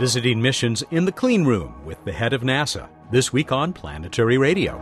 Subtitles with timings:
[0.00, 4.38] visiting missions in the clean room with the head of NASA, this week on Planetary
[4.38, 4.78] Radio.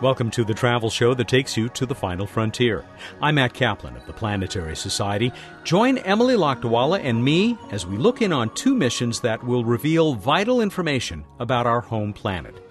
[0.00, 2.86] Welcome to the travel show that takes you to the final frontier.
[3.20, 5.30] I'm Matt Kaplan of the Planetary Society.
[5.62, 10.14] Join Emily Lakdawalla and me as we look in on two missions that will reveal
[10.14, 12.64] vital information about our home planet.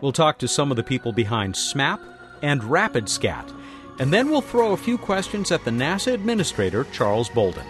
[0.00, 2.00] We'll talk to some of the people behind SMAP
[2.40, 3.52] and RapidScat,
[3.98, 7.64] and then we'll throw a few questions at the NASA Administrator, Charles Bolden.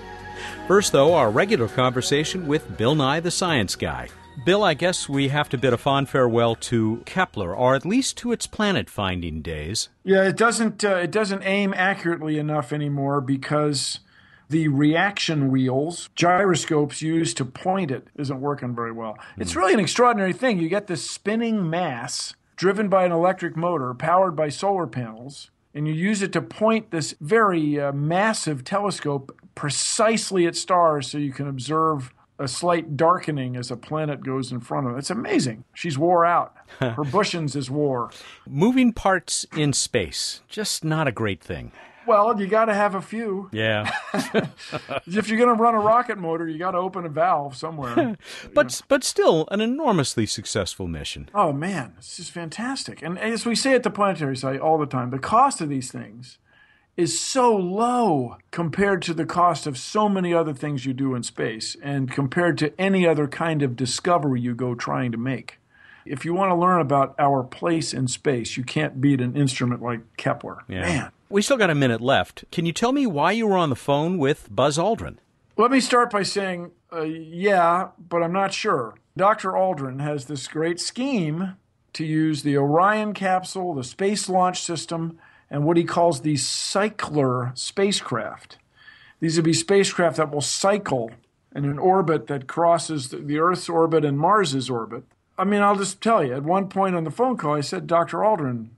[0.66, 4.08] First, though, our regular conversation with Bill Nye the Science Guy.
[4.44, 8.16] Bill, I guess we have to bid a fond farewell to Kepler, or at least
[8.18, 9.88] to its planet finding days.
[10.04, 14.00] Yeah, it doesn't uh, it doesn't aim accurately enough anymore because
[14.48, 19.14] the reaction wheels, gyroscopes used to point it, isn't working very well.
[19.14, 19.42] Mm.
[19.42, 20.58] It's really an extraordinary thing.
[20.58, 25.86] You get this spinning mass driven by an electric motor powered by solar panels, and
[25.86, 31.32] you use it to point this very uh, massive telescope precisely at stars so you
[31.32, 34.98] can observe a slight darkening as a planet goes in front of it.
[34.98, 35.64] It's amazing.
[35.74, 36.54] She's wore out.
[36.78, 38.10] Her bushings is wore.
[38.48, 41.72] Moving parts in space, just not a great thing.
[42.08, 43.50] Well, you got to have a few.
[43.52, 43.92] Yeah.
[45.06, 48.16] if you're going to run a rocket motor, you got to open a valve somewhere.
[48.54, 51.28] but but still, an enormously successful mission.
[51.34, 53.02] Oh man, this is fantastic.
[53.02, 55.92] And as we say at the planetary site all the time, the cost of these
[55.92, 56.38] things
[56.96, 61.22] is so low compared to the cost of so many other things you do in
[61.22, 65.58] space and compared to any other kind of discovery you go trying to make.
[66.06, 69.82] If you want to learn about our place in space, you can't beat an instrument
[69.82, 70.64] like Kepler.
[70.66, 70.80] Yeah.
[70.80, 71.12] Man.
[71.30, 72.44] We still got a minute left.
[72.50, 75.18] Can you tell me why you were on the phone with Buzz Aldrin?
[75.58, 78.94] Let me start by saying, uh, yeah, but I'm not sure.
[79.14, 79.50] Dr.
[79.50, 81.56] Aldrin has this great scheme
[81.92, 85.18] to use the Orion capsule, the Space Launch System,
[85.50, 88.56] and what he calls the cycler spacecraft.
[89.20, 91.10] These would be spacecraft that will cycle
[91.54, 95.04] in an orbit that crosses the Earth's orbit and Mars's orbit.
[95.36, 97.86] I mean, I'll just tell you, at one point on the phone call, I said,
[97.86, 98.18] Dr.
[98.18, 98.68] Aldrin,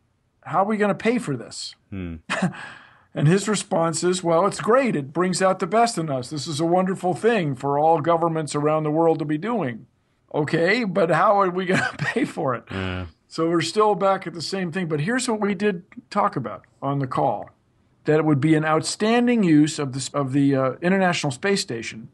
[0.51, 1.75] how are we going to pay for this?
[1.91, 2.17] Hmm.
[3.15, 4.97] and his response is, well, it's great.
[4.97, 6.31] It brings out the best in us.
[6.31, 9.87] This is a wonderful thing for all governments around the world to be doing.
[10.35, 12.65] Okay, but how are we going to pay for it?
[12.71, 13.07] Yeah.
[13.29, 14.89] So we're still back at the same thing.
[14.89, 17.51] But here's what we did talk about on the call
[18.05, 22.09] that it would be an outstanding use of, this, of the uh, International Space Station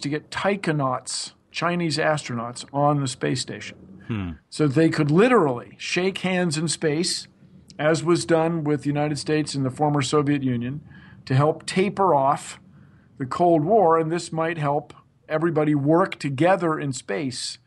[0.00, 3.76] to get taikonauts, Chinese astronauts, on the space station.
[4.06, 4.30] Hmm.
[4.48, 7.28] So they could literally shake hands in space,
[7.78, 10.80] as was done with the United States and the former Soviet Union,
[11.24, 12.60] to help taper off
[13.18, 13.98] the Cold War.
[13.98, 14.92] And this might help
[15.28, 17.58] everybody work together in space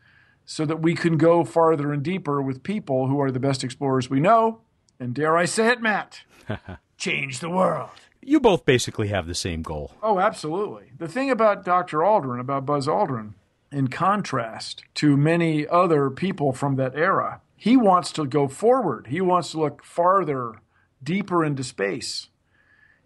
[0.44, 4.08] so that we can go farther and deeper with people who are the best explorers
[4.08, 4.60] we know.
[5.00, 6.22] And dare I say it, Matt,
[6.96, 7.90] change the world.
[8.22, 9.92] You both basically have the same goal.
[10.02, 10.92] Oh, absolutely.
[10.96, 11.98] The thing about Dr.
[11.98, 13.34] Aldrin, about Buzz Aldrin,
[13.70, 19.08] in contrast to many other people from that era, he wants to go forward.
[19.08, 20.60] He wants to look farther,
[21.02, 22.28] deeper into space.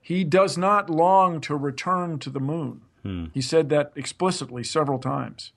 [0.01, 2.83] He does not long to return to the moon.
[3.03, 3.27] Hmm.
[3.33, 5.53] He said that explicitly several times.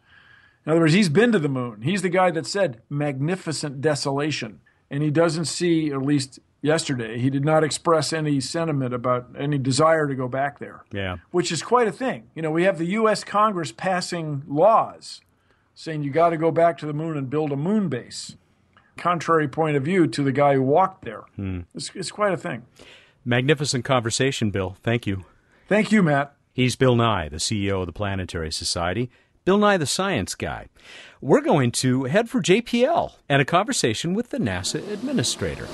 [0.66, 1.82] In other words, he's been to the moon.
[1.82, 4.62] He's the guy that said magnificent desolation.
[4.90, 9.58] And he doesn't see, at least yesterday, he did not express any sentiment about any
[9.58, 10.86] desire to go back there.
[10.92, 11.18] Yeah.
[11.32, 12.30] Which is quite a thing.
[12.36, 13.24] You know, we have the U.S.
[13.24, 15.22] Congress passing laws
[15.76, 18.36] saying you got to go back to the moon and build a moon base.
[18.98, 21.24] Contrary point of view to the guy who walked there.
[21.36, 21.62] Hmm.
[21.74, 22.66] It's, it's quite a thing.
[23.26, 24.76] Magnificent conversation, Bill.
[24.84, 25.26] Thank you.
[25.68, 26.36] Thank you, Matt.
[26.52, 29.10] He's Bill Nye, the CEO of the Planetary Society.
[29.46, 30.68] Bill Nye the Science Guy.
[31.20, 35.68] We're going to head for JPL and a conversation with the NASA administrator.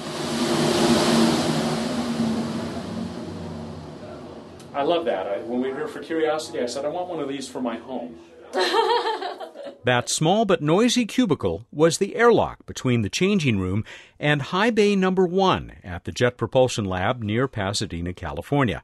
[4.73, 5.27] I love that.
[5.27, 7.61] I, when we were here for Curiosity, I said, I want one of these for
[7.61, 8.17] my home.
[9.83, 13.83] that small but noisy cubicle was the airlock between the changing room
[14.19, 18.83] and High Bay Number 1 at the Jet Propulsion Lab near Pasadena, California.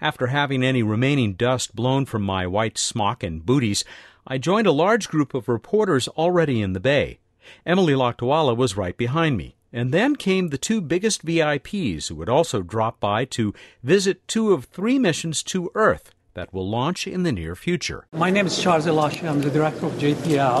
[0.00, 3.84] After having any remaining dust blown from my white smock and booties,
[4.26, 7.18] I joined a large group of reporters already in the bay.
[7.64, 9.56] Emily Lakdawalla was right behind me.
[9.72, 13.54] And then came the two biggest VIPs who would also drop by to
[13.84, 18.00] visit two of three missions to Earth that will launch in the near future.
[18.12, 19.24] My name is Charles Elachi.
[19.30, 20.60] I'm the director of JPL.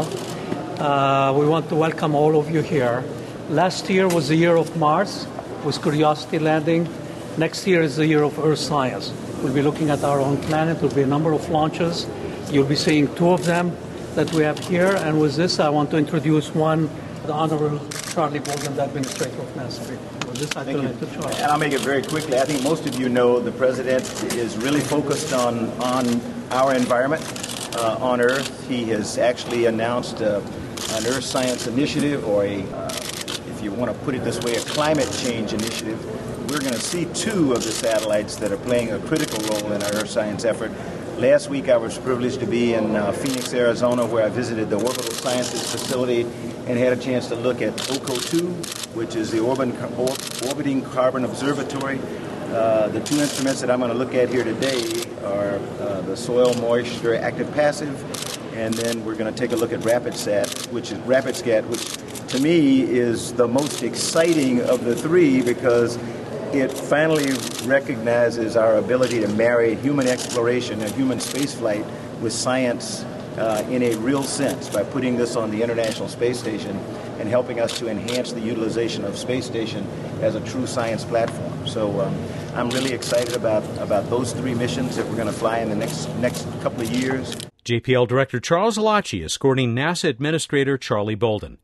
[0.78, 3.02] Uh, we want to welcome all of you here.
[3.48, 5.26] Last year was the year of Mars
[5.64, 6.82] with Curiosity landing.
[7.38, 9.06] Next year is the year of Earth science.
[9.42, 10.80] We'll be looking at our own planet.
[10.80, 12.06] There'll be a number of launches.
[12.52, 13.74] You'll be seeing two of them
[14.16, 14.92] that we have here.
[15.04, 16.90] And with this, I want to introduce one,
[17.24, 17.80] the Honorable
[18.12, 20.19] Charlie Bolden, the administrator of NASA.
[20.40, 20.88] I Thank you.
[20.88, 21.34] to Charlie.
[21.34, 22.38] And I'll make it very quickly.
[22.38, 24.04] I think most of you know the president
[24.34, 26.20] is really focused on on
[26.50, 27.22] our environment
[27.76, 28.66] uh, on Earth.
[28.66, 30.40] He has actually announced uh,
[30.92, 32.88] an Earth Science Initiative, or a, uh,
[33.50, 36.02] if you want to put it this way, a climate change initiative.
[36.50, 39.82] We're going to see two of the satellites that are playing a critical role in
[39.82, 40.72] our Earth science effort.
[41.20, 44.76] Last week, I was privileged to be in uh, Phoenix, Arizona, where I visited the
[44.76, 46.22] Orbital Sciences facility
[46.66, 48.46] and had a chance to look at OCO 2,
[48.94, 52.00] which is the Orbiting Carbon Observatory.
[52.54, 54.82] Uh, the two instruments that I'm going to look at here today
[55.22, 58.02] are uh, the soil moisture active passive,
[58.56, 61.84] and then we're going to take a look at RapidSat, which is RapidScat, which
[62.28, 65.98] to me is the most exciting of the three because
[66.52, 67.32] it finally
[67.64, 71.84] recognizes our ability to marry human exploration and human spaceflight
[72.20, 73.04] with science
[73.38, 76.76] uh, in a real sense by putting this on the International Space Station
[77.20, 79.86] and helping us to enhance the utilization of space station
[80.20, 81.66] as a true science platform.
[81.66, 82.14] So um,
[82.54, 85.76] I'm really excited about, about those three missions that we're going to fly in the
[85.76, 87.36] next next couple of years.
[87.64, 91.58] JPL Director Charles Elachi escorting NASA Administrator Charlie Bolden.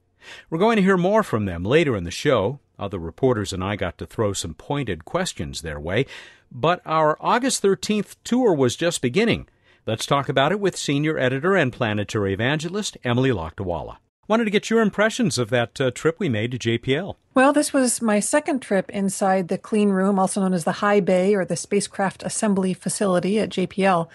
[0.51, 2.61] We're going to hear more from them later in the show.
[2.79, 6.07] Other reporters and I got to throw some pointed questions their way.
[6.51, 9.49] But our August 13th tour was just beginning.
[9.87, 13.99] Let's talk about it with senior editor and planetary evangelist Emily Lakdawalla.
[14.29, 17.15] Wanted to get your impressions of that uh, trip we made to JPL.
[17.35, 20.99] Well, this was my second trip inside the clean room, also known as the high
[20.99, 24.09] bay or the spacecraft assembly facility at JPL.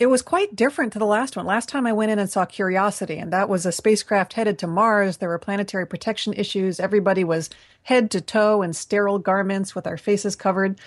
[0.00, 1.44] It was quite different to the last one.
[1.44, 4.66] Last time I went in and saw Curiosity, and that was a spacecraft headed to
[4.66, 5.18] Mars.
[5.18, 6.80] There were planetary protection issues.
[6.80, 7.50] Everybody was
[7.82, 10.80] head to toe in sterile garments with our faces covered.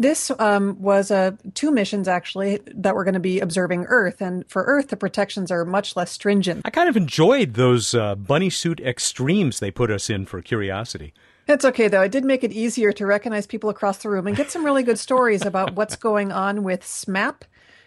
[0.00, 4.44] This um, was uh, two missions actually that were going to be observing Earth, and
[4.50, 6.62] for Earth the protections are much less stringent.
[6.64, 11.14] I kind of enjoyed those uh, bunny suit extremes they put us in for Curiosity.
[11.46, 12.02] It's okay though.
[12.02, 14.82] It did make it easier to recognize people across the room and get some really
[14.82, 17.42] good stories about what's going on with SMAP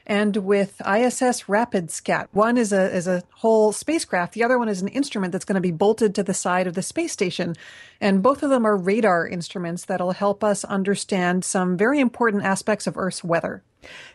[0.10, 2.30] and with ISS RapidScat.
[2.32, 4.34] One is a is a whole spacecraft.
[4.34, 6.74] The other one is an instrument that's going to be bolted to the side of
[6.74, 7.56] the space station.
[8.02, 12.88] And both of them are radar instruments that'll help us understand some very important aspects
[12.88, 13.64] of Earth's weather.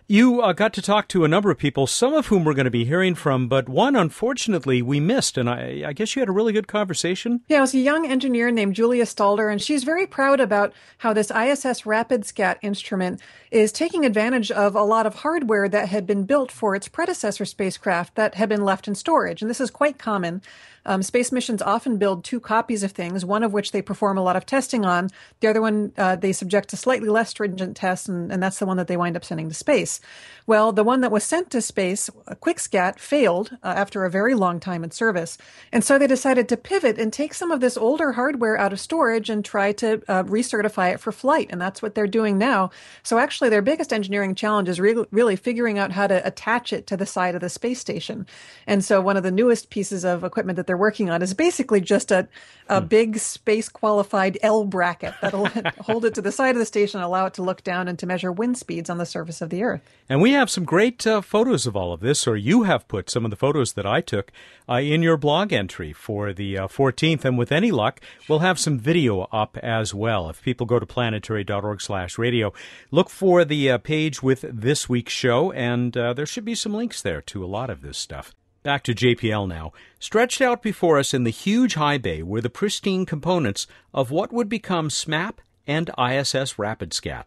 [0.06, 2.66] You uh, got to talk to a number of people, some of whom we're going
[2.66, 5.38] to be hearing from, but one, unfortunately, we missed.
[5.38, 7.40] And I, I guess you had a really good conversation.
[7.48, 11.14] Yeah, it was a young engineer named Julia Stalder, and she's very proud about how
[11.14, 16.24] this ISS RapidScat instrument is taking advantage of a lot of hardware that had been
[16.24, 19.40] built for its predecessor spacecraft that had been left in storage.
[19.40, 20.42] And this is quite common.
[20.86, 24.22] Um, space missions often build two copies of things, one of which they perform a
[24.22, 25.10] lot of testing on.
[25.40, 28.66] The other one uh, they subject to slightly less stringent tests, and, and, that's the
[28.66, 30.00] one that they wind up sending to space.
[30.46, 34.34] Well, the one that was sent to space, a QuikSCAT, failed uh, after a very
[34.34, 35.38] long time in service.
[35.72, 38.80] And so they decided to pivot and take some of this older hardware out of
[38.80, 41.48] storage and try to uh, recertify it for flight.
[41.50, 42.70] And that's what they're doing now.
[43.02, 46.86] So actually, their biggest engineering challenge is re- really figuring out how to attach it
[46.88, 48.26] to the side of the space station.
[48.66, 51.80] And so one of the newest pieces of equipment that they're working on is basically
[51.80, 52.28] just a,
[52.68, 52.86] a hmm.
[52.86, 55.46] big space qualified L bracket that'll
[55.80, 57.98] hold it to the side of the station and allow it to look down and
[57.98, 59.82] to measure wind speeds on the surface of the Earth.
[60.08, 63.08] And we have some great uh, photos of all of this, or you have put
[63.10, 64.32] some of the photos that I took
[64.68, 67.24] uh, in your blog entry for the uh, 14th.
[67.24, 70.28] And with any luck, we'll have some video up as well.
[70.28, 72.52] If people go to planetary.org slash radio,
[72.90, 76.74] look for the uh, page with this week's show, and uh, there should be some
[76.74, 78.34] links there to a lot of this stuff.
[78.64, 79.74] Back to JPL now.
[80.00, 84.32] Stretched out before us in the huge high bay were the pristine components of what
[84.32, 85.34] would become SMAP
[85.66, 87.24] and ISS RapidScat.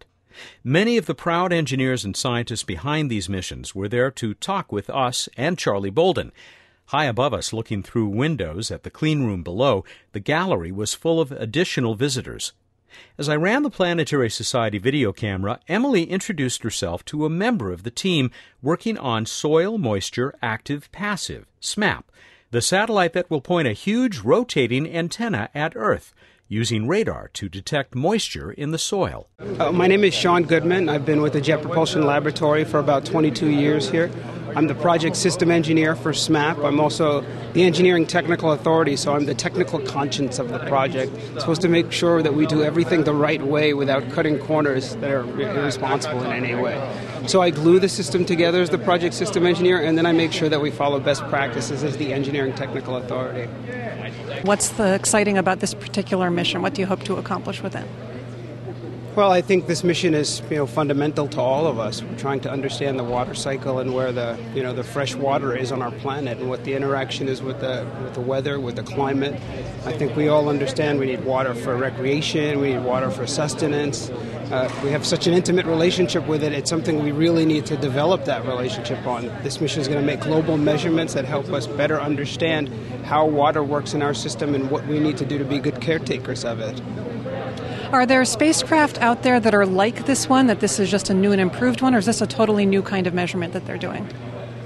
[0.63, 4.89] Many of the proud engineers and scientists behind these missions were there to talk with
[4.89, 6.31] us and Charlie Bolden.
[6.87, 11.21] High above us, looking through windows at the clean room below, the gallery was full
[11.21, 12.53] of additional visitors.
[13.17, 17.83] As I ran the Planetary Society video camera, Emily introduced herself to a member of
[17.83, 22.03] the team working on Soil Moisture Active Passive, SMAP,
[22.51, 26.13] the satellite that will point a huge rotating antenna at Earth
[26.47, 29.27] using radar to detect moisture in the soil.
[29.59, 30.89] Uh, my name is Sean Goodman.
[30.89, 34.09] I've been with the Jet Propulsion Laboratory for about 22 years here.
[34.57, 36.65] I'm the project system engineer for SMAP.
[36.65, 37.23] I'm also
[37.53, 41.13] the engineering technical authority, so I'm the technical conscience of the project.
[41.13, 44.95] I'm supposed to make sure that we do everything the right way without cutting corners
[44.95, 46.75] that are irresponsible in any way.
[47.27, 50.31] So I glue the system together as the project system engineer, and then I make
[50.31, 53.45] sure that we follow best practices as the engineering technical authority.
[54.41, 56.63] What's the exciting about this particular mission?
[56.63, 57.85] What do you hope to accomplish with it?
[59.17, 62.03] Well, I think this mission is you know fundamental to all of us.
[62.03, 65.55] We're trying to understand the water cycle and where the you know the fresh water
[65.55, 68.75] is on our planet and what the interaction is with the with the weather, with
[68.75, 69.33] the climate.
[69.87, 74.11] I think we all understand we need water for recreation, we need water for sustenance.
[74.51, 76.53] Uh, we have such an intimate relationship with it.
[76.53, 79.25] It's something we really need to develop that relationship on.
[79.41, 82.69] This mission is going to make global measurements that help us better understand
[83.03, 85.81] how water works in our system and what we need to do to be good
[85.81, 86.79] caretakers of it.
[87.93, 91.13] Are there spacecraft out there that are like this one, that this is just a
[91.13, 93.77] new and improved one, or is this a totally new kind of measurement that they're
[93.77, 94.05] doing?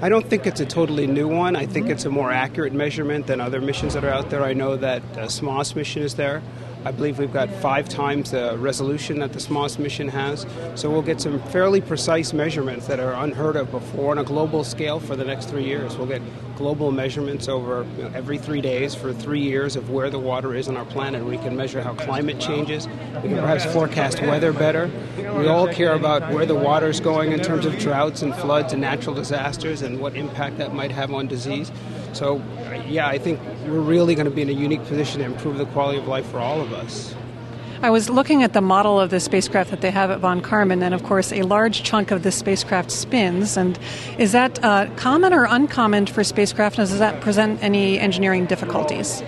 [0.00, 1.54] I don't think it's a totally new one.
[1.54, 4.42] I think it's a more accurate measurement than other missions that are out there.
[4.42, 6.42] I know that uh, the SMOS mission is there.
[6.84, 10.46] I believe we've got five times the resolution that the SMOS mission has.
[10.74, 14.64] So we'll get some fairly precise measurements that are unheard of before on a global
[14.64, 15.96] scale for the next three years.
[15.96, 16.22] We'll get
[16.56, 20.54] global measurements over you know, every three days for three years of where the water
[20.54, 21.24] is on our planet.
[21.24, 22.88] We can measure how climate changes.
[23.22, 24.90] We can perhaps forecast weather better.
[25.16, 28.72] We all care about where the water is going in terms of droughts and floods
[28.72, 31.70] and natural disasters and what impact that might have on disease.
[32.12, 32.42] So,
[32.86, 35.66] yeah, I think we're really going to be in a unique position to improve the
[35.66, 37.14] quality of life for all of us.
[37.82, 40.82] I was looking at the model of the spacecraft that they have at Von Karman,
[40.82, 43.56] and of course, a large chunk of the spacecraft spins.
[43.56, 43.76] And
[44.18, 46.78] is that uh, common or uncommon for spacecraft?
[46.78, 49.20] And does that present any engineering difficulties?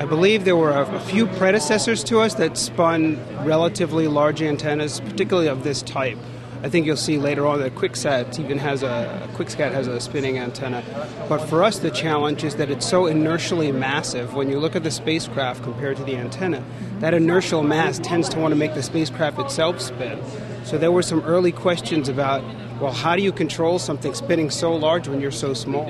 [0.00, 5.46] I believe there were a, few predecessors to us that spun relatively large antennas, particularly
[5.46, 6.18] of this type.
[6.62, 10.38] I think you'll see later on that QuickSat even has a QuickSat has a spinning
[10.38, 10.84] antenna.
[11.26, 14.34] But for us, the challenge is that it's so inertially massive.
[14.34, 16.62] When you look at the spacecraft compared to the antenna,
[16.98, 20.20] that inertial mass tends to want to make the spacecraft itself spin.
[20.64, 22.44] So there were some early questions about,
[22.78, 25.88] well, how do you control something spinning so large when you're so small?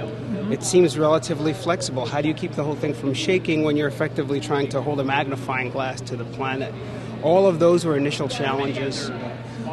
[0.52, 2.06] It seems relatively flexible.
[2.06, 5.00] How do you keep the whole thing from shaking when you're effectively trying to hold
[5.00, 6.72] a magnifying glass to the planet?
[7.22, 9.10] All of those were initial challenges.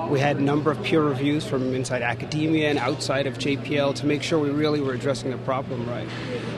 [0.10, 4.06] We had a number of peer reviews from inside academia and outside of JPL to
[4.06, 6.08] make sure we really were addressing the problem right.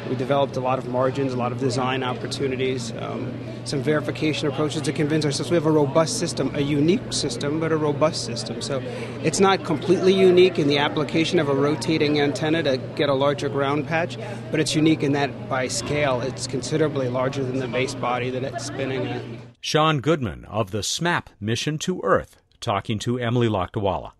[0.08, 3.34] We developed a lot of margins, a lot of design opportunities, um,
[3.66, 7.72] some verification approaches to convince ourselves we have a robust system, a unique system, but
[7.72, 8.62] a robust system.
[8.62, 8.82] So
[9.24, 13.50] it's not completely unique in the application of a rotating antenna to get a larger
[13.50, 14.18] ground patch,
[14.52, 18.44] but it's unique in that by scale it's considerably larger than the base body that
[18.44, 19.24] it's spinning at.
[19.60, 24.12] Sean Goodman of the SMAP mission to Earth talking to Emily Lakdawalla.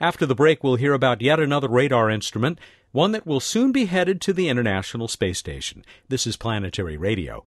[0.00, 2.58] After the break, we'll hear about yet another radar instrument,
[2.92, 5.84] one that will soon be headed to the International Space Station.
[6.08, 7.44] This is Planetary Radio.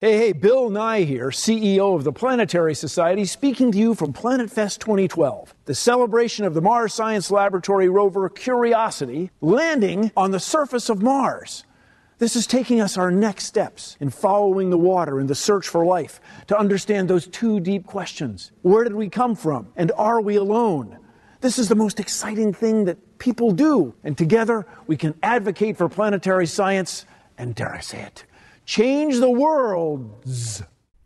[0.00, 4.50] Hey, hey, Bill Nye here, CEO of the Planetary Society, speaking to you from Planet
[4.50, 10.88] Fest 2012, the celebration of the Mars Science Laboratory rover Curiosity landing on the surface
[10.88, 11.64] of Mars.
[12.22, 15.84] This is taking us our next steps in following the water in the search for
[15.84, 18.52] life to understand those two deep questions.
[18.62, 19.72] Where did we come from?
[19.74, 21.00] And are we alone?
[21.40, 23.92] This is the most exciting thing that people do.
[24.04, 27.06] And together we can advocate for planetary science
[27.38, 28.24] and, dare I say it,
[28.66, 30.62] change the world's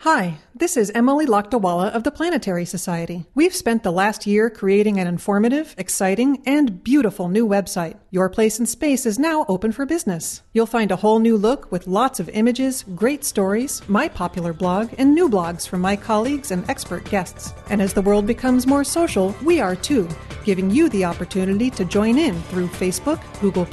[0.08, 3.24] Hi, this is Emily Lakdawalla of the Planetary Society.
[3.34, 7.96] We've spent the last year creating an informative, exciting, and beautiful new website.
[8.12, 10.42] Your Place in Space is now open for business.
[10.52, 14.94] You'll find a whole new look with lots of images, great stories, my popular blog,
[14.96, 17.52] and new blogs from my colleagues and expert guests.
[17.68, 20.08] And as the world becomes more social, we are too,
[20.44, 23.66] giving you the opportunity to join in through Facebook, Google,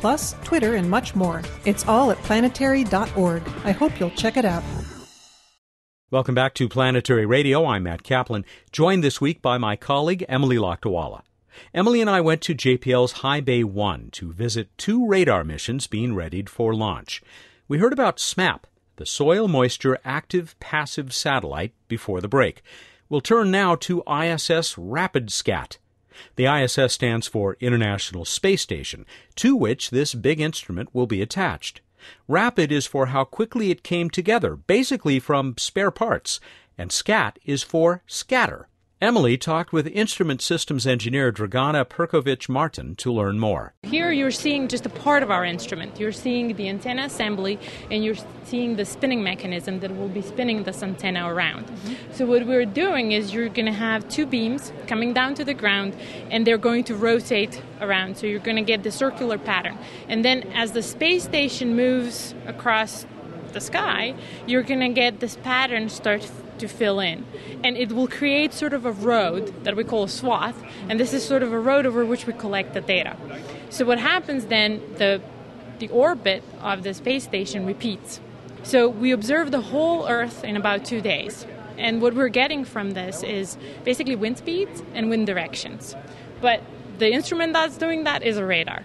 [0.43, 1.43] Twitter, and much more.
[1.65, 3.43] It's all at planetary.org.
[3.65, 4.63] I hope you'll check it out.
[6.13, 7.65] Welcome back to Planetary Radio.
[7.65, 11.23] I'm Matt Kaplan, joined this week by my colleague Emily Lakdawalla.
[11.73, 16.13] Emily and I went to JPL's High Bay 1 to visit two radar missions being
[16.13, 17.23] readied for launch.
[17.67, 18.65] We heard about SMAP,
[18.97, 22.61] the Soil Moisture Active Passive Satellite, before the break.
[23.09, 25.77] We'll turn now to ISS RapidScat.
[26.35, 31.81] The ISS stands for International Space Station, to which this big instrument will be attached.
[32.27, 36.39] Rapid is for how quickly it came together, basically from spare parts,
[36.77, 38.67] and SCAT is for scatter.
[39.03, 43.73] Emily talked with instrument systems engineer Dragana Perkovic Martin to learn more.
[43.83, 45.99] Here you're seeing just a part of our instrument.
[45.99, 47.59] You're seeing the antenna assembly
[47.91, 51.65] and you're seeing the spinning mechanism that will be spinning this antenna around.
[51.67, 52.13] Mm-hmm.
[52.13, 55.53] So, what we're doing is you're going to have two beams coming down to the
[55.53, 55.97] ground
[56.31, 58.15] and they're going to rotate around.
[58.15, 59.77] So, you're going to get the circular pattern.
[60.07, 63.05] And then, as the space station moves across
[63.53, 66.29] the sky, you're going to get this pattern start
[66.59, 67.25] to fill in.
[67.63, 71.13] And it will create sort of a road that we call a swath, and this
[71.13, 73.17] is sort of a road over which we collect the data.
[73.69, 75.21] So what happens then, the,
[75.79, 78.19] the orbit of the space station repeats.
[78.63, 81.45] So we observe the whole Earth in about two days.
[81.77, 85.95] And what we're getting from this is basically wind speeds and wind directions.
[86.39, 86.61] But
[86.99, 88.83] the instrument that's doing that is a radar.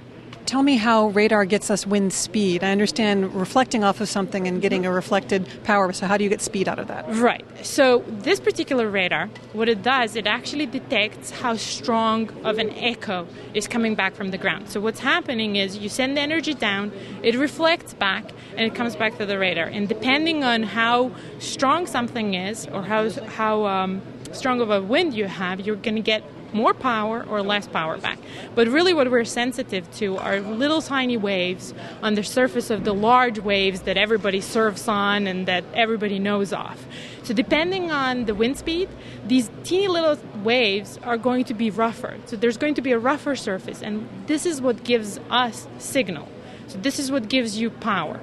[0.49, 2.65] Tell me how radar gets us wind speed.
[2.65, 5.93] I understand reflecting off of something and getting a reflected power.
[5.93, 7.05] So, how do you get speed out of that?
[7.07, 7.45] Right.
[7.63, 13.27] So, this particular radar, what it does, it actually detects how strong of an echo
[13.53, 14.71] is coming back from the ground.
[14.71, 18.25] So, what's happening is you send the energy down, it reflects back,
[18.57, 19.67] and it comes back to the radar.
[19.67, 24.01] And depending on how strong something is or how, how um,
[24.33, 27.99] strong of a wind you have, you're going to get more power or less power
[27.99, 28.19] back.
[28.55, 32.95] But really, what we're sensitive to are little tiny waves on the surface of the
[32.95, 36.87] large waves that everybody surfs on and that everybody knows of.
[37.23, 38.89] So, depending on the wind speed,
[39.27, 42.17] these teeny little waves are going to be rougher.
[42.27, 46.29] So, there's going to be a rougher surface, and this is what gives us signal.
[46.69, 48.21] So, this is what gives you power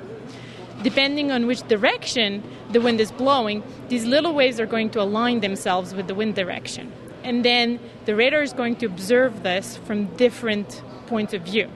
[0.83, 5.39] depending on which direction the wind is blowing, these little waves are going to align
[5.39, 6.91] themselves with the wind direction
[7.25, 11.67] and then the radar is going to observe this from different points of view.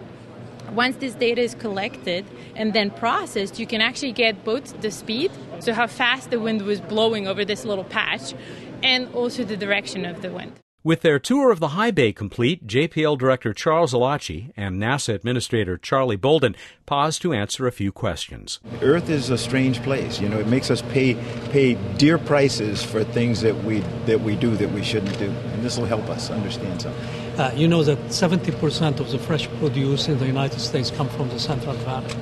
[0.72, 2.24] Once this data is collected
[2.56, 6.62] and then processed, you can actually get both the speed, so how fast the wind
[6.62, 8.36] was blowing over this little patch,
[8.84, 10.53] and also the direction of the wind.
[10.82, 15.78] With their tour of the high bay complete, JPL Director Charles Elachi and NASA Administrator
[15.78, 16.56] Charlie Bolden
[16.86, 18.62] paused to answer a few questions.
[18.82, 20.22] Earth is a strange place.
[20.22, 21.16] You know, it makes us pay
[21.50, 25.66] pay dear prices for things that we that we do that we shouldn't do, and
[25.66, 27.38] this will help us understand something.
[27.38, 31.28] Uh, you know that 70% of the fresh produce in the United States come from
[31.28, 32.16] the Central Valley.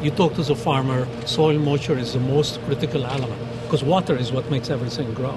[0.00, 4.32] You talk to the farmer, soil moisture is the most critical element because water is
[4.32, 5.36] what makes everything grow.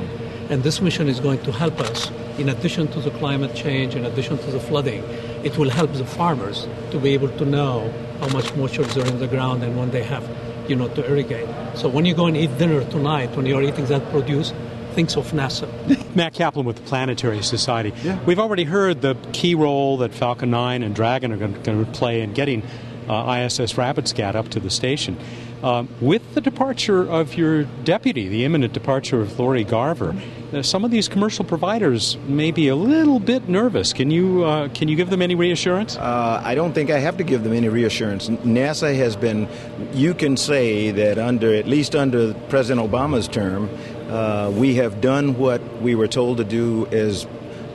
[0.50, 4.06] And this mission is going to help us, in addition to the climate change, in
[4.06, 5.04] addition to the flooding,
[5.44, 9.20] it will help the farmers to be able to know how much moisture is in
[9.20, 10.24] the ground and when they have,
[10.70, 11.48] you know, to irrigate.
[11.76, 14.54] So when you go and eat dinner tonight, when you're eating that produce,
[14.94, 15.68] think of NASA.
[16.16, 17.94] Matt Kaplan with the Planetary Society.
[18.04, 18.24] Yeah.
[18.26, 22.22] We've already heard the key role that Falcon 9 and Dragon are going to play
[22.22, 22.64] in getting
[23.08, 25.18] uh, ISS RapidScat up to the station.
[25.62, 30.16] Um, with the departure of your deputy, the imminent departure of Lori Garver,
[30.54, 33.92] uh, some of these commercial providers may be a little bit nervous.
[33.92, 35.98] Can you uh, can you give them any reassurance?
[35.98, 38.30] Uh, I don't think I have to give them any reassurance.
[38.30, 39.50] NASA has been.
[39.94, 43.70] You can say that under at least under President Obama's term,
[44.10, 47.28] uh, we have done what we were told to do as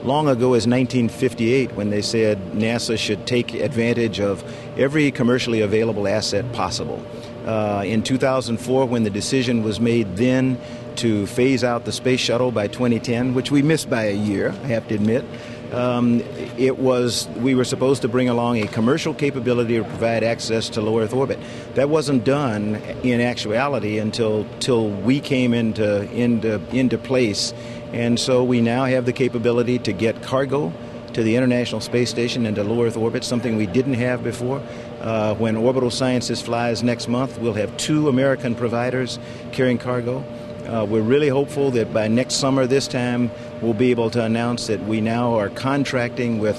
[0.05, 4.43] long ago as 1958 when they said NASA should take advantage of
[4.79, 7.03] every commercially available asset possible.
[7.45, 10.59] Uh, in 2004, when the decision was made then
[10.97, 14.69] to phase out the space shuttle by 2010, which we missed by a year, I
[14.69, 15.25] have to admit,
[15.73, 16.21] um,
[16.57, 20.81] it was we were supposed to bring along a commercial capability to provide access to
[20.81, 21.39] low Earth orbit.
[21.75, 27.53] That wasn't done in actuality until till we came into into into place,
[27.93, 30.73] and so we now have the capability to get cargo
[31.15, 34.63] to the International Space Station into low Earth orbit, something we didn't have before.
[35.05, 39.19] Uh, when Orbital Sciences flies next month, we'll have two American providers
[39.53, 40.25] carrying cargo.
[40.67, 44.67] Uh, we're really hopeful that by next summer, this time, we'll be able to announce
[44.69, 46.57] that we now are contracting with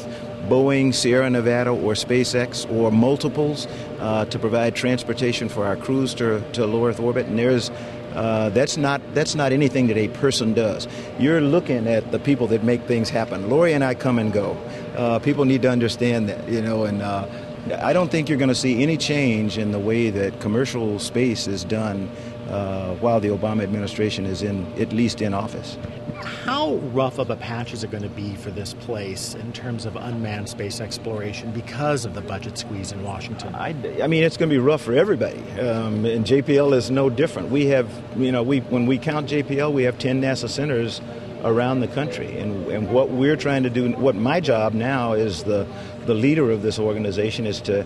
[0.47, 3.67] Boeing, Sierra Nevada, or SpaceX, or multiples
[3.99, 7.25] uh, to provide transportation for our crews to, to low Earth orbit.
[7.25, 7.71] And there's
[8.13, 10.87] uh, that's not that's not anything that a person does.
[11.19, 13.49] You're looking at the people that make things happen.
[13.49, 14.55] Lori and I come and go.
[14.95, 17.27] Uh, people need to understand that, you know, and uh,
[17.71, 21.47] I don't think you're going to see any change in the way that commercial space
[21.47, 22.09] is done
[22.49, 25.77] uh, while the Obama administration is in, at least in office.
[26.23, 29.85] How rough of a patch is it going to be for this place in terms
[29.85, 33.53] of unmanned space exploration because of the budget squeeze in Washington?
[33.55, 37.09] I, I mean, it's going to be rough for everybody, um, and JPL is no
[37.09, 37.49] different.
[37.49, 41.01] We have, you know, we when we count JPL, we have 10 NASA centers
[41.43, 45.43] around the country, and, and what we're trying to do, what my job now is
[45.43, 45.67] the
[46.05, 47.83] the leader of this organization is to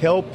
[0.00, 0.26] help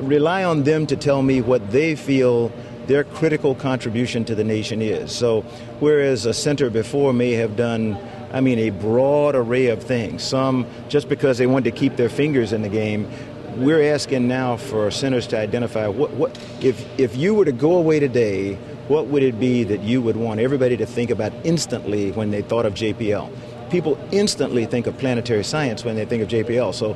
[0.00, 2.52] rely on them to tell me what they feel
[2.86, 5.14] their critical contribution to the nation is.
[5.14, 5.42] So,
[5.80, 7.98] whereas a center before may have done,
[8.32, 12.08] I mean, a broad array of things, some just because they wanted to keep their
[12.08, 13.10] fingers in the game,
[13.56, 17.76] we're asking now for centers to identify what, what if, if you were to go
[17.76, 18.54] away today,
[18.88, 22.42] what would it be that you would want everybody to think about instantly when they
[22.42, 23.30] thought of JPL?
[23.74, 26.72] People instantly think of planetary science when they think of JPL.
[26.72, 26.94] So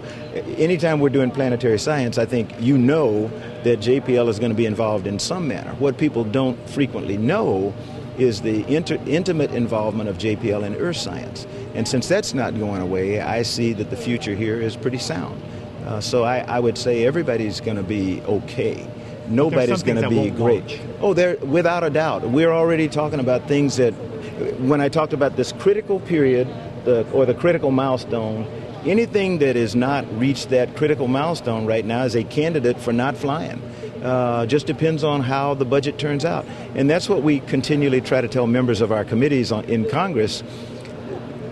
[0.56, 3.26] anytime we're doing planetary science, I think you know
[3.64, 5.74] that JPL is going to be involved in some manner.
[5.80, 7.74] What people don't frequently know
[8.16, 11.48] is the inter- intimate involvement of JPL in earth science.
[11.74, 15.42] And since that's not going away, I see that the future here is pretty sound.
[15.84, 18.86] Uh, so I, I, would say everybody's going to be okay.
[19.26, 20.68] nobody's going to be great.
[20.68, 20.80] Launch.
[21.00, 22.22] Oh, there, without a doubt.
[22.22, 23.94] We're already talking about things that,
[24.60, 26.46] when I talked about this critical period
[26.84, 28.46] the, or the critical milestone,
[28.86, 33.16] anything that has not reached that critical milestone right now is a candidate for not
[33.16, 33.62] flying.
[34.02, 36.44] Uh, just depends on how the budget turns out.
[36.74, 40.42] And that's what we continually try to tell members of our committees on, in Congress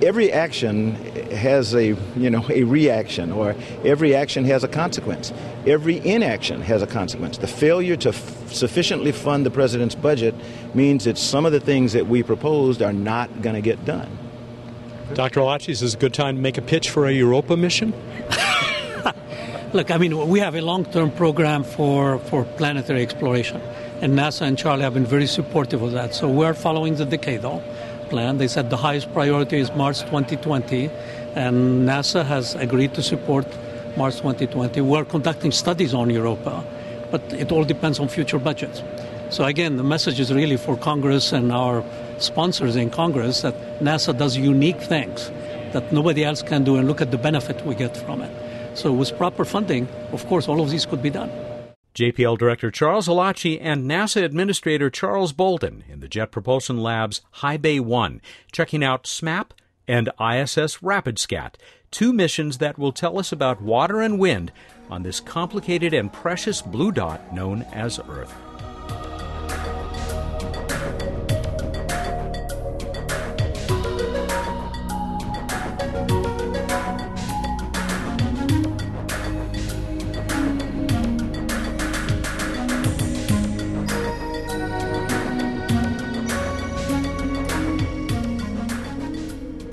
[0.03, 0.95] every action
[1.31, 5.33] has a you know a reaction or every action has a consequence
[5.67, 10.35] every inaction has a consequence the failure to f- sufficiently fund the president's budget
[10.75, 14.11] means that some of the things that we proposed are not going to get done
[15.15, 17.93] dr Elachi, is this a good time to make a pitch for a europa mission
[19.73, 23.61] look i mean we have a long-term program for for planetary exploration
[24.01, 27.63] and nasa and charlie have been very supportive of that so we're following the decadal
[28.09, 28.39] plan.
[28.39, 30.91] They said the highest priority is Mars 2020,
[31.35, 33.47] and NASA has agreed to support
[33.97, 34.81] Mars 2020.
[34.81, 36.65] We're conducting studies on Europa,
[37.11, 38.83] but it all depends on future budgets.
[39.31, 41.83] So again, the message is really for Congress and our
[42.23, 45.31] sponsors in Congress that NASA does unique things
[45.73, 48.79] that nobody else can do, and look at the benefit we get from it.
[48.79, 51.31] So with proper funding, of course, all of these could be done.
[51.95, 57.57] JPL Director Charles Elachi and NASA Administrator Charles Bolden in the Jet Propulsion Lab's High
[57.57, 58.21] Bay 1,
[58.53, 59.53] checking out SMAP
[59.89, 61.55] and ISS RapidScat,
[61.91, 64.53] two missions that will tell us about water and wind
[64.91, 68.35] on this complicated and precious blue dot known as Earth.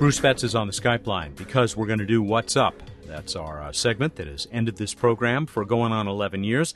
[0.04, 2.74] Bruce Betts is on the Skype line because we're going to do What's Up.
[3.06, 6.74] That's our uh, segment that has ended this program for going on 11 years.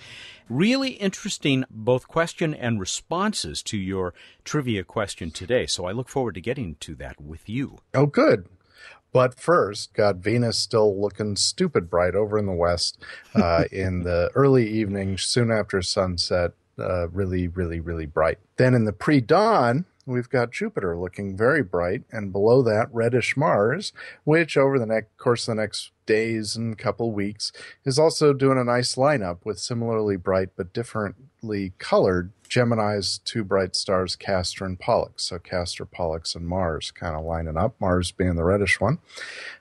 [0.48, 4.14] Really interesting both question and responses to your
[4.44, 5.66] trivia question today.
[5.66, 7.80] So I look forward to getting to that with you.
[7.92, 8.46] Oh, good.
[9.12, 12.96] But first, got Venus still looking stupid bright over in the west
[13.34, 16.52] uh, in the early evening, soon after sunset.
[16.78, 18.38] Uh, really, really, really bright.
[18.56, 23.36] Then in the pre dawn, we've got Jupiter looking very bright, and below that, reddish
[23.36, 23.92] Mars,
[24.24, 27.52] which over the next course of the next days and couple weeks
[27.84, 33.76] is also doing a nice lineup with similarly bright but differently colored Gemini's two bright
[33.76, 35.24] stars, Castor and Pollux.
[35.24, 38.98] So Castor, Pollux, and Mars kind of lining up, Mars being the reddish one.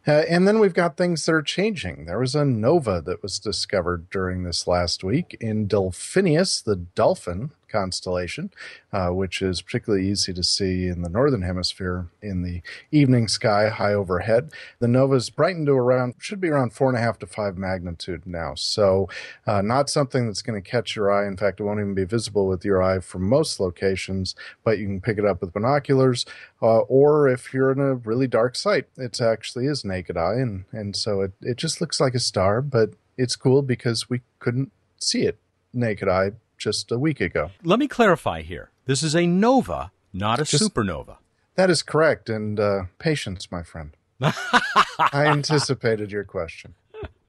[0.08, 2.06] Uh, and then we've got things that are changing.
[2.06, 7.52] There was a nova that was discovered during this last week in Delphinius, the dolphin,
[7.68, 8.52] constellation,
[8.92, 13.70] uh, which is particularly easy to see in the northern hemisphere in the evening sky
[13.70, 14.52] high overhead.
[14.80, 17.58] The nova is brightened to around, should be around four and a half to five
[17.58, 18.56] magnitude now.
[18.56, 19.10] So,
[19.46, 21.28] uh, not something that's going to catch your eye.
[21.28, 24.86] In fact, it won't even be visible with your eye from most locations, but you
[24.86, 26.26] can pick it up with binoculars.
[26.62, 30.36] Uh, or if you're in a really dark site, it actually is naked eye.
[30.36, 34.22] And, and so it, it just looks like a star, but it's cool because we
[34.40, 35.38] couldn't see it
[35.74, 37.52] naked eye just a week ago.
[37.64, 38.70] Let me clarify here.
[38.86, 41.18] This is a nova, not a just, supernova.
[41.56, 42.30] That is correct.
[42.30, 43.92] And uh, patience, my friend.
[44.22, 46.74] I anticipated your question.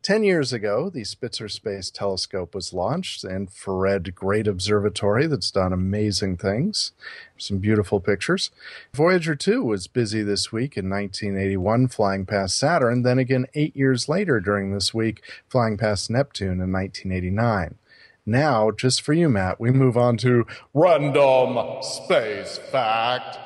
[0.00, 5.72] Ten years ago, the Spitzer Space Telescope was launched, the infrared great observatory that's done
[5.72, 6.92] amazing things.
[7.36, 8.50] Some beautiful pictures.
[8.94, 14.08] Voyager 2 was busy this week in 1981, flying past Saturn, then again eight years
[14.08, 17.74] later during this week, flying past Neptune in 1989.
[18.28, 23.38] Now, just for you, Matt, we move on to Random Space Fact.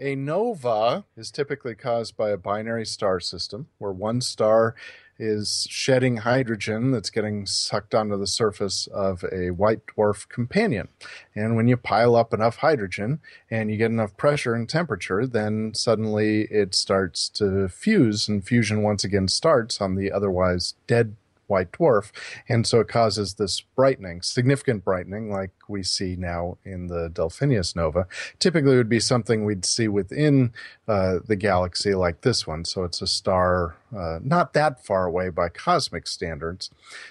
[0.00, 4.74] A nova is typically caused by a binary star system where one star
[5.18, 10.88] is shedding hydrogen that's getting sucked onto the surface of a white dwarf companion.
[11.34, 15.74] And when you pile up enough hydrogen and you get enough pressure and temperature, then
[15.74, 21.14] suddenly it starts to fuse, and fusion once again starts on the otherwise dead
[21.46, 22.10] white dwarf.
[22.48, 27.76] And so it causes this brightening, significant brightening, like we see now in the Delphinius
[27.76, 28.06] nova.
[28.38, 30.52] Typically, would be something we'd see within
[30.88, 32.64] uh, the galaxy like this one.
[32.64, 36.70] So it's a star uh, not that far away by cosmic standards.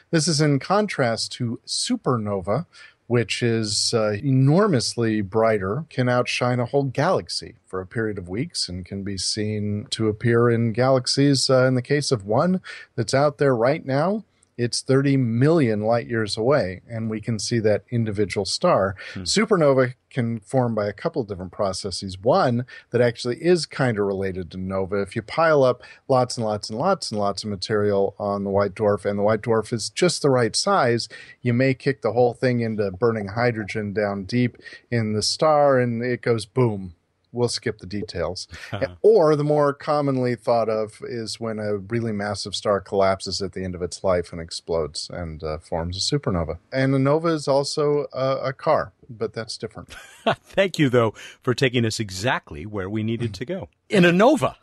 [0.09, 2.65] This is in contrast to supernova,
[3.11, 8.69] which is uh, enormously brighter, can outshine a whole galaxy for a period of weeks
[8.69, 11.49] and can be seen to appear in galaxies.
[11.49, 12.61] Uh, in the case of one
[12.95, 14.23] that's out there right now,
[14.61, 18.95] it's 30 million light years away, and we can see that individual star.
[19.13, 19.21] Hmm.
[19.21, 22.19] Supernova can form by a couple of different processes.
[22.21, 25.01] One that actually is kind of related to nova.
[25.01, 28.51] If you pile up lots and lots and lots and lots of material on the
[28.51, 31.09] white dwarf, and the white dwarf is just the right size,
[31.41, 34.57] you may kick the whole thing into burning hydrogen down deep
[34.91, 36.93] in the star, and it goes boom
[37.31, 38.47] we'll skip the details.
[39.01, 43.63] or the more commonly thought of is when a really massive star collapses at the
[43.63, 46.57] end of its life and explodes and uh, forms a supernova.
[46.71, 49.93] And a nova is also a, a car, but that's different.
[50.43, 54.57] Thank you, though, for taking us exactly where we needed to go in a nova.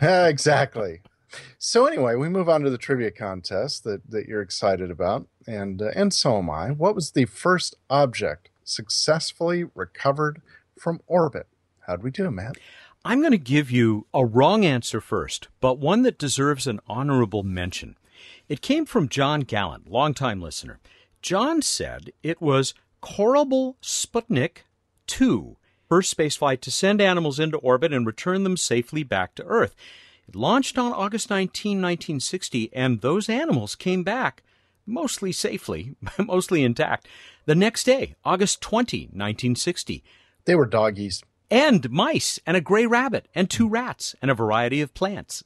[0.00, 1.00] exactly.
[1.58, 5.82] So anyway, we move on to the trivia contest that, that you're excited about, and
[5.82, 6.70] uh, and so am I.
[6.70, 10.42] What was the first object successfully recovered
[10.78, 11.48] from orbit?
[11.86, 12.56] How'd we do, Matt?
[13.04, 17.42] I'm going to give you a wrong answer first, but one that deserves an honorable
[17.42, 17.98] mention.
[18.48, 20.80] It came from John Gallant, longtime listener.
[21.20, 24.64] John said it was Korabl Sputnik
[25.08, 29.74] 2, first spaceflight to send animals into orbit and return them safely back to Earth.
[30.26, 34.42] It launched on August 19, 1960, and those animals came back
[34.86, 37.08] mostly safely, mostly intact.
[37.44, 40.02] The next day, August 20, 1960.
[40.46, 41.22] They were doggies
[41.54, 45.44] and mice and a gray rabbit and two rats and a variety of plants.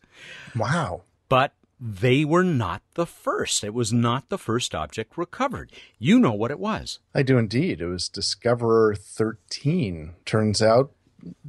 [0.56, 1.02] Wow.
[1.28, 3.62] But they were not the first.
[3.62, 5.70] It was not the first object recovered.
[5.98, 6.98] You know what it was.
[7.14, 7.82] I do indeed.
[7.82, 10.14] It was Discoverer 13.
[10.24, 10.92] Turns out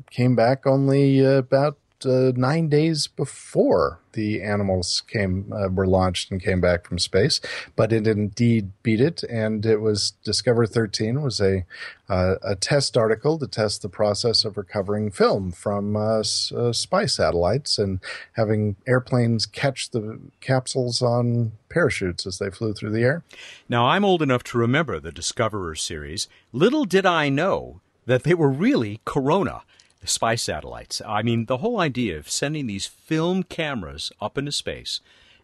[0.09, 6.41] came back only about uh, nine days before the animals came uh, were launched and
[6.41, 7.39] came back from space,
[7.75, 11.65] but it indeed beat it, and it was Discover 13 was a
[12.09, 16.73] uh, a test article to test the process of recovering film from uh, s- uh,
[16.73, 17.99] spy satellites and
[18.33, 23.23] having airplanes catch the capsules on parachutes as they flew through the air.
[23.69, 26.27] Now I'm old enough to remember the Discoverer series.
[26.51, 29.61] Little did I know that they were really Corona
[30.05, 31.01] spy satellites.
[31.05, 35.01] I mean, the whole idea of sending these film cameras up into space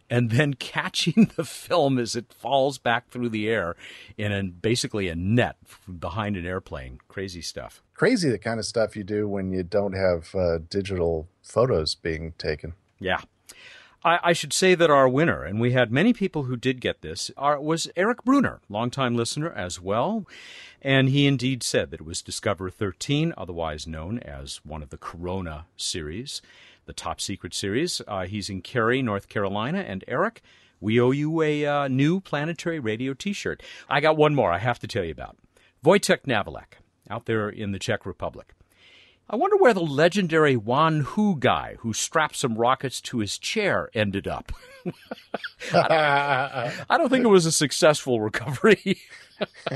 [0.08, 3.76] and then catching the film as it falls back through the air
[4.16, 5.56] in a, basically a net
[5.98, 6.98] behind an airplane.
[7.08, 7.82] Crazy stuff.
[7.94, 12.32] Crazy the kind of stuff you do when you don't have uh, digital photos being
[12.38, 12.74] taken.
[12.98, 13.20] Yeah.
[14.04, 17.02] I, I, should say that our winner, and we had many people who did get
[17.02, 20.26] this, are, was Eric Bruner, longtime listener as well.
[20.86, 24.96] And he indeed said that it was Discover 13, otherwise known as one of the
[24.96, 26.40] Corona series,
[26.84, 28.00] the top secret series.
[28.06, 29.80] Uh, he's in Cary, North Carolina.
[29.80, 30.42] And Eric,
[30.80, 33.64] we owe you a uh, new planetary radio t shirt.
[33.88, 35.36] I got one more I have to tell you about.
[35.84, 36.78] Wojtek Navalek
[37.10, 38.54] out there in the Czech Republic.
[39.28, 43.90] I wonder where the legendary Wan Hu guy who strapped some rockets to his chair
[43.92, 44.52] ended up.
[44.86, 44.92] I,
[45.72, 49.00] don't, I, don't, think it was a successful recovery.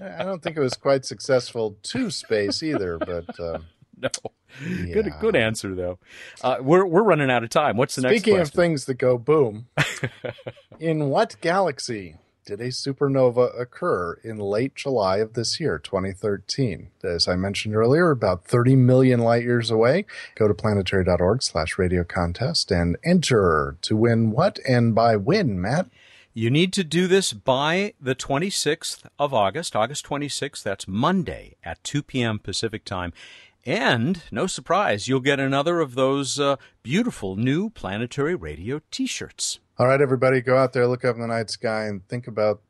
[0.00, 3.38] I don't think it was quite successful to space either, but.
[3.38, 3.58] Uh,
[4.00, 4.08] no.
[4.66, 4.94] Yeah.
[4.94, 5.98] Good, good answer though.
[6.42, 7.76] Uh, we're we're running out of time.
[7.76, 8.22] What's the Speaking next?
[8.22, 9.66] Speaking of things that go boom,
[10.78, 16.90] in what galaxy did a supernova occur in late July of this year, 2013?
[17.02, 20.04] As I mentioned earlier, about 30 million light years away.
[20.34, 25.88] Go to planetary.org slash radio contest and enter to win what and by when, Matt?
[26.34, 30.62] You need to do this by the 26th of August, August 26th.
[30.62, 32.38] That's Monday at 2 p.m.
[32.40, 33.12] Pacific time.
[33.66, 39.58] And no surprise, you'll get another of those uh, beautiful new planetary radio t shirts.
[39.78, 42.60] All right, everybody, go out there, look up in the night sky, and think about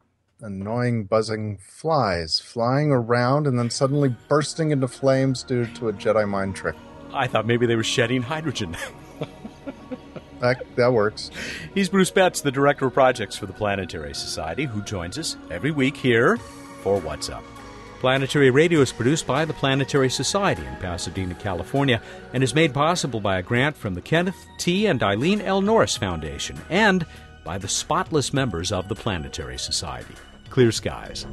[0.41, 6.29] annoying buzzing flies flying around and then suddenly bursting into flames due to a Jedi
[6.29, 6.77] mind trick.
[7.13, 8.77] I thought maybe they were shedding hydrogen.
[10.41, 11.31] that, that works.
[11.75, 15.71] He's Bruce Betts, the Director of Projects for the Planetary Society, who joins us every
[15.71, 16.37] week here
[16.83, 17.45] for What's Up.
[18.05, 22.03] Planetary Radio is produced by the Planetary Society in Pasadena, California,
[22.35, 24.85] and is made possible by a grant from the Kenneth T.
[24.85, 25.63] and Eileen L.
[25.63, 27.07] Norris Foundation and
[27.45, 30.13] by the spotless members of the Planetary Society.
[30.51, 31.27] Clear skies.